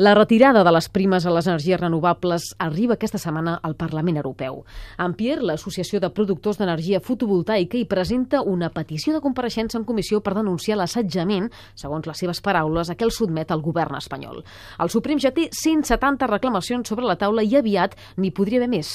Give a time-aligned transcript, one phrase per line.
[0.00, 4.62] La retirada de les primes a les energies renovables arriba aquesta setmana al Parlament Europeu.
[4.96, 10.32] Ampier, l'Associació de Productors d'Energia Fotovoltaica, hi presenta una petició de compareixença en comissió per
[10.38, 14.40] denunciar l'assetjament, segons les seves paraules, a què el sotmet el govern espanyol.
[14.80, 18.94] El Suprem ja té 170 reclamacions sobre la taula i aviat n'hi podria haver més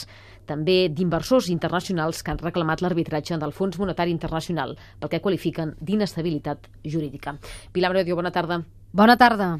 [0.49, 6.65] també d'inversors internacionals que han reclamat l'arbitratge del Fons Monetari Internacional pel que qualifiquen d'inestabilitat
[6.81, 7.37] jurídica.
[7.69, 8.63] Pilar Bredio, bona tarda.
[8.89, 9.55] Bona tarda.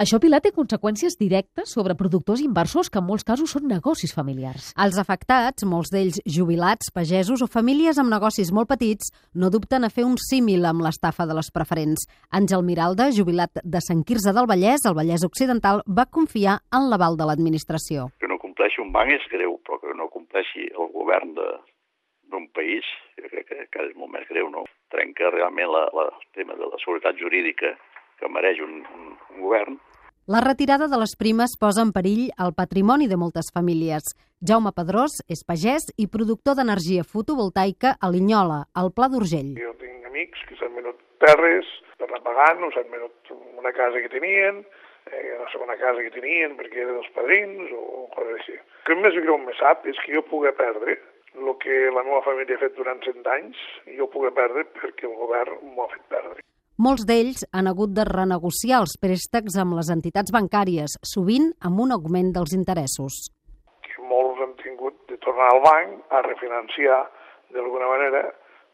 [0.00, 4.14] Això, Pilar, té conseqüències directes sobre productors i inversors que en molts casos són negocis
[4.16, 4.70] familiars.
[4.80, 9.90] Els afectats, molts d'ells jubilats, pagesos o famílies amb negocis molt petits, no dubten a
[9.92, 12.06] fer un símil amb l'estafa de les preferents.
[12.32, 17.20] Àngel Miralda, jubilat de Sant Quirze del Vallès, al Vallès Occidental, va confiar en l'aval
[17.20, 18.08] de l'administració.
[18.24, 22.88] Que no compleixi un banc és greu, però que no compleixi el govern d'un país,
[23.20, 24.64] jo crec que, que és molt més greu, no?
[24.96, 27.76] Trenca realment la, la, el tema de la seguretat jurídica
[28.16, 29.80] que mereix un, un, un govern
[30.30, 34.12] la retirada de les primes posa en perill el patrimoni de moltes famílies.
[34.48, 39.56] Jaume Pedrós és pagès i productor d'energia fotovoltaica a Linyola, al Pla d'Urgell.
[39.58, 41.66] Jo tinc amics que s'han venut terres
[41.98, 44.60] per anar pagant, s'han venut una casa que tenien,
[45.10, 48.54] eh, una segona casa que tenien perquè era dels padrins o coses així.
[48.54, 50.94] El que més greu me sap és que jo pugui perdre
[51.34, 53.58] el que la meva família ha fet durant 100 anys,
[53.98, 56.46] jo pugui perdre perquè el govern m'ho ha fet perdre.
[56.80, 61.90] Molts d'ells han hagut de renegociar els préstecs amb les entitats bancàries, sovint amb un
[61.92, 63.18] augment dels interessos.
[64.12, 67.02] Molts han tingut de tornar al banc a refinanciar
[67.52, 68.22] d'alguna manera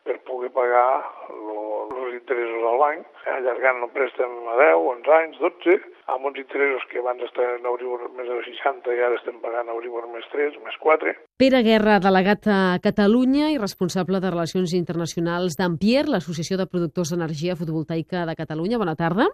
[0.07, 0.87] per poder pagar
[1.27, 5.77] els interessos al banc, allargant el préstec a 10, 11 anys, 12,
[6.15, 9.73] amb uns interessos que abans estaven en Euribor més de 60 i ara estem pagant
[9.75, 11.17] Euribor més 3, més 4.
[11.43, 17.59] Pere Guerra, delegat a Catalunya i responsable de Relacions Internacionals d'Ampier, l'Associació de Productors d'Energia
[17.59, 18.81] Fotovoltaica de Catalunya.
[18.83, 19.29] Bona tarda.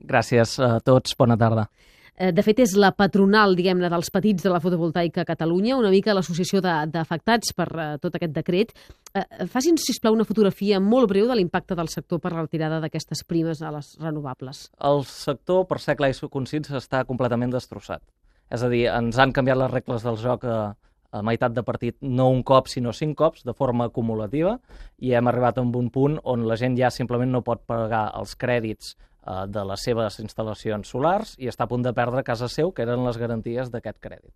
[0.00, 1.68] Gràcies a tots, bona tarda.
[2.20, 5.88] Eh, de fet, és la patronal, diguem-ne, dels petits de la fotovoltaica a Catalunya, una
[5.88, 8.74] mica l'associació d'afectats per uh, tot aquest decret.
[9.16, 13.24] Uh, facin, sisplau, una fotografia molt breu de l'impacte del sector per la retirada d'aquestes
[13.24, 14.66] primes a les renovables.
[14.84, 18.04] El sector, per ser clar i conscients, està completament destrossat.
[18.52, 20.58] És a dir, ens han canviat les regles del joc a,
[21.10, 24.58] a meitat de partit, no un cop, sinó cinc cops, de forma acumulativa,
[24.98, 28.36] i hem arribat a un punt on la gent ja simplement no pot pagar els
[28.38, 32.70] crèdits Eh, de les seves instal·lacions solars i està a punt de perdre casa seu,
[32.72, 34.32] que eren les garanties d'aquest crèdit.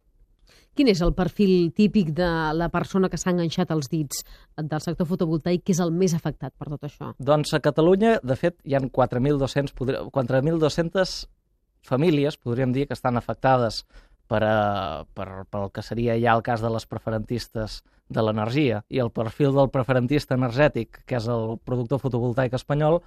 [0.77, 4.25] Quin és el perfil típic de la persona que s'ha enganxat els dits
[4.59, 7.15] del sector fotovoltaic, que és el més afectat per tot això?
[7.17, 11.27] Doncs a Catalunya, de fet, hi ha 4.200
[11.85, 13.87] famílies, podríem dir, que estan afectades
[14.29, 18.83] per, a, per, pel que seria ja el cas de les preferentistes de l'energia.
[18.89, 23.01] I el perfil del preferentista energètic, que és el productor fotovoltaic espanyol,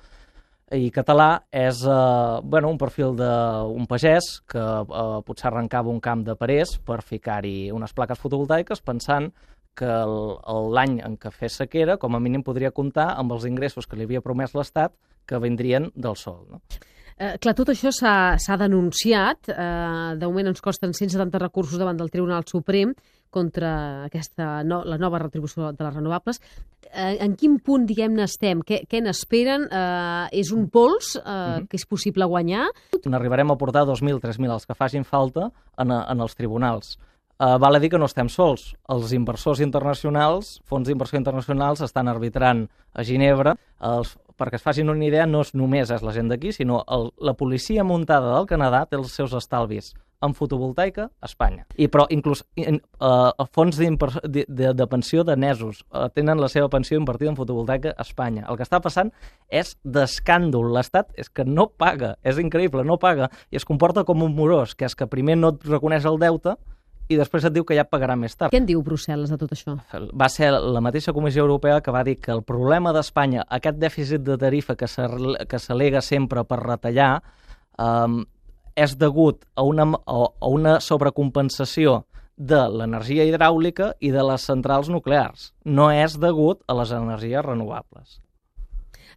[0.76, 6.26] i català és eh, bueno, un perfil d'un pagès que eh, potser arrencava un camp
[6.28, 9.32] de parés per ficar-hi unes plaques fotovoltaiques pensant
[9.78, 9.88] que
[10.74, 14.08] l'any en què fes sequera, com a mínim podria comptar amb els ingressos que li
[14.08, 14.96] havia promès l'Estat
[15.30, 16.42] que vindrien del sol.
[16.50, 16.62] No?
[17.18, 19.50] Eh, clar, tot això s'ha denunciat.
[19.50, 22.94] Eh, de moment ens costen 170 recursos davant del Tribunal Suprem
[23.34, 26.40] contra aquesta no, la nova retribució de les renovables.
[26.94, 28.62] Eh, en quin punt, diguem-ne, estem?
[28.62, 29.66] Què, què n'esperen?
[29.66, 31.68] Eh, és un pols eh, mm -hmm.
[31.68, 32.68] que és possible guanyar?
[33.06, 36.98] N'arribarem a portar 2.000, 3.000, els que facin falta en, en els tribunals.
[37.40, 38.74] Uh, val a dir que no estem sols.
[38.90, 43.56] Els inversors internacionals, fons d'inversió internacionals, estan arbitrant a Ginebra.
[43.80, 47.10] Els, perquè es facin una idea, no és només és la gent d'aquí, sinó el,
[47.18, 51.66] la policia muntada del Canadà té els seus estalvis en fotovoltaica a Espanya.
[51.78, 56.70] I però inclús in, uh, fons de, de, de pensió danesos uh, tenen la seva
[56.74, 58.48] pensió invertida en fotovoltaica a Espanya.
[58.50, 59.12] El que està passant
[59.50, 60.72] és d'escàndol.
[60.74, 64.74] L'Estat és que no paga, és increïble, no paga, i es comporta com un morós,
[64.76, 66.58] que és que primer no et reconeix el deute
[67.08, 68.52] i després et diu que ja pagarà més tard.
[68.52, 69.78] Què en diu Brussel·les de tot això?
[70.12, 74.26] Va ser la mateixa Comissió Europea que va dir que el problema d'Espanya, aquest dèficit
[74.28, 74.88] de tarifa que
[75.60, 77.12] s'alega sempre per retallar,
[77.80, 78.22] um,
[78.78, 82.04] és degut a una, a una sobrecompensació
[82.38, 85.52] de l'energia hidràulica i de les centrals nuclears.
[85.66, 88.20] No és degut a les energies renovables.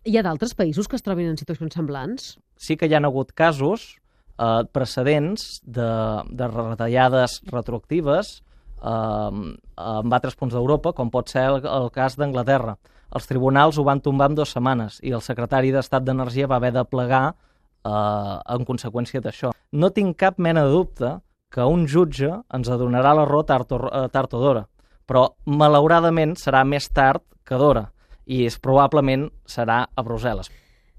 [0.08, 2.38] Hi ha d'altres països que es trobin en situacions semblants?
[2.56, 3.98] Sí que hi ha hagut casos
[4.40, 5.90] eh, precedents de,
[6.30, 8.40] de retallades retroactives
[8.82, 12.76] eh, en altres punts d'Europa, com pot ser el, el cas d'Anglaterra.
[13.10, 16.72] Els tribunals ho van tombar en dues setmanes i el secretari d'Estat d'Energia va haver
[16.76, 19.52] de plegar eh, en conseqüència d'això.
[19.72, 21.16] No tinc cap mena de dubte
[21.50, 24.66] que un jutge ens adonarà l'error tard, eh, tard o d'hora,
[25.06, 27.88] però malauradament serà més tard que d'hora
[28.30, 30.50] i és, probablement serà a Brussel·les.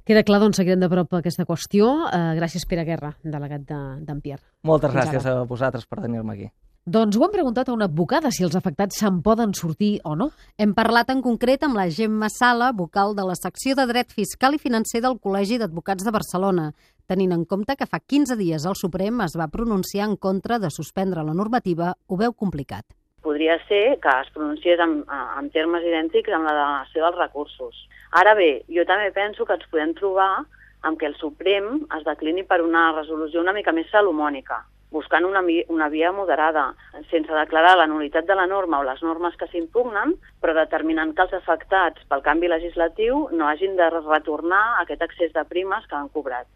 [0.01, 1.87] Queda clar, doncs, seguirem de prop aquesta qüestió.
[2.09, 4.41] Uh, gràcies, Pere Guerra, delegat d'en de, Pierre.
[4.65, 5.43] Moltes Fins gràcies ara.
[5.43, 6.47] a vosaltres per tenir-me aquí.
[6.81, 10.31] Doncs ho hem preguntat a una advocada si els afectats se'n poden sortir o no.
[10.57, 14.57] Hem parlat en concret amb la Gemma Sala, vocal de la secció de Dret Fiscal
[14.57, 16.71] i Financer del Col·legi d'Advocats de Barcelona,
[17.05, 20.73] tenint en compte que fa 15 dies el Suprem es va pronunciar en contra de
[20.73, 22.89] suspendre la normativa, ho veu complicat
[23.21, 27.85] podria ser que es pronunciés en, en termes idèntics en la denegació dels recursos.
[28.11, 30.43] Ara bé, jo també penso que ens podem trobar
[30.81, 35.41] amb que el Suprem es declini per una resolució una mica més salomònica, buscant una,
[35.69, 36.71] una via moderada,
[37.09, 41.23] sense declarar la nulitat de la norma o les normes que s'impugnen, però determinant que
[41.27, 46.11] els afectats pel canvi legislatiu no hagin de retornar aquest excés de primes que han
[46.11, 46.49] cobrat.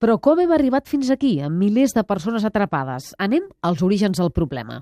[0.00, 3.12] Però com hem arribat fins aquí, amb milers de persones atrapades?
[3.18, 4.80] Anem als orígens del problema.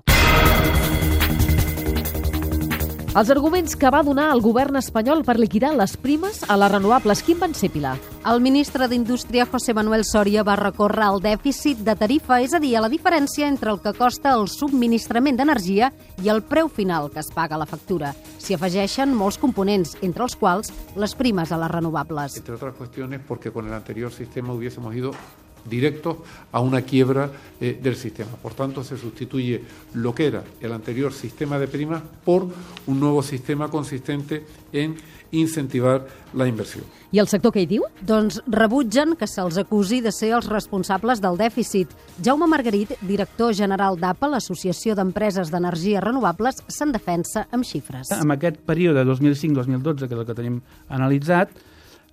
[3.17, 7.23] Els arguments que va donar el govern espanyol per liquidar les primes a les renovables,
[7.25, 7.95] quin van ser, Pilar?
[8.29, 12.75] El ministre d'Indústria, José Manuel Soria, va recórrer al dèficit de tarifa, és a dir,
[12.77, 15.89] a la diferència entre el que costa el subministrament d'energia
[16.21, 18.13] i el preu final que es paga a la factura.
[18.37, 22.37] S'hi afegeixen molts components, entre els quals les primes a les renovables.
[22.37, 25.17] Entre otras cuestiones, porque con el anterior sistema hubiésemos ido
[25.65, 26.17] directos
[26.51, 28.31] a una quiebra eh, del sistema.
[28.41, 29.61] Por tanto, se sustituye
[29.93, 32.47] lo que era el anterior sistema de primas por
[32.87, 34.95] un nuevo sistema consistente en
[35.31, 36.81] incentivar la inversió.
[37.11, 37.85] I el sector què hi diu?
[38.05, 41.89] Doncs rebutgen que se'ls acusi de ser els responsables del dèficit.
[42.25, 48.13] Jaume Margarit, director general d'APA, l'Associació d'Empreses d'Energies Renovables, se'n defensa amb xifres.
[48.13, 51.53] En aquest període 2005-2012, que és el que tenim analitzat,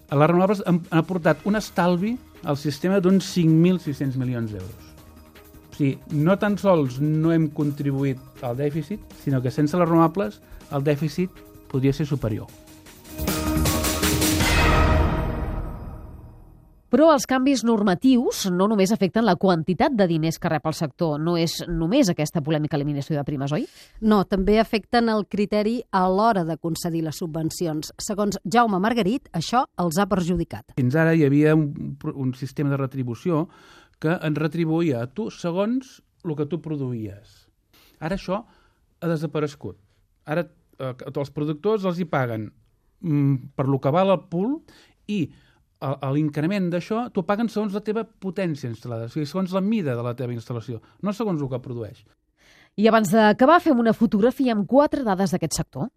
[0.07, 2.15] les renovables han aportat un estalvi
[2.47, 4.93] al sistema d'uns 5.600 milions d'euros.
[5.73, 10.41] O sigui, no tan sols no hem contribuït al dèficit, sinó que sense les renovables
[10.73, 12.47] el dèficit podria ser superior.
[16.97, 21.19] Però els canvis normatius no només afecten la quantitat de diners que rep el sector.
[21.21, 23.67] No és només aquesta polèmica eliminació de primes, oi?
[24.01, 27.93] No, també afecten el criteri a l'hora de concedir les subvencions.
[28.01, 30.73] Segons Jaume Margarit, això els ha perjudicat.
[30.81, 33.45] Fins ara hi havia un, un sistema de retribució
[34.01, 37.43] que en retribuïa a tu segons el que tu produïes.
[38.01, 39.77] Ara això ha desaparegut.
[40.25, 42.55] Ara eh, els productors els hi paguen
[43.05, 44.63] mm, per lo que val el pool
[45.13, 45.27] i
[46.13, 50.05] l'increment d'això t'ho paguen segons la teva potència instal·lada, o sigui, segons la mida de
[50.05, 52.05] la teva instal·lació, no segons el que produeix.
[52.77, 55.89] I abans d'acabar, fem una fotografia amb quatre dades d'aquest sector.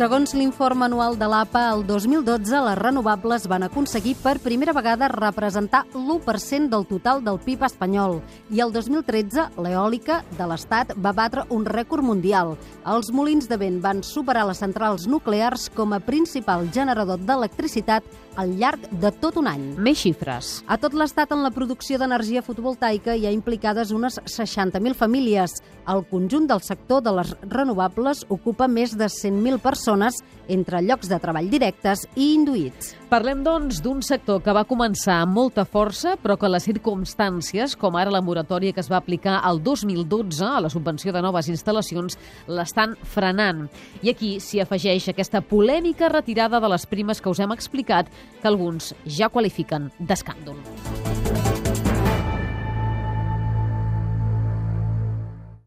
[0.00, 5.82] Segons l'informe anual de l'APA, el 2012 les renovables van aconseguir per primera vegada representar
[5.92, 8.16] l'1% del total del PIB espanyol
[8.48, 12.54] i el 2013 l'eòlica de l'Estat va batre un rècord mundial.
[12.88, 18.00] Els molins de vent van superar les centrals nuclears com a principal generador d'electricitat
[18.40, 19.62] al llarg de tot un any.
[19.76, 20.52] Més xifres.
[20.66, 25.58] A tot l'estat en la producció d'energia fotovoltaica hi ha implicades unes 60.000 famílies.
[25.90, 30.20] El conjunt del sector de les renovables ocupa més de 100.000 persones
[30.50, 32.94] entre llocs de treball directes i induïts.
[33.10, 37.96] Parlem, doncs, d'un sector que va començar amb molta força, però que les circumstàncies, com
[37.98, 42.18] ara la moratòria que es va aplicar el 2012 a la subvenció de noves instal·lacions,
[42.46, 43.66] l'estan frenant.
[44.02, 48.10] I aquí s'hi afegeix aquesta polèmica retirada de les primes que us hem explicat,
[48.40, 51.19] que alguns ja qualifiquen d'escàndol.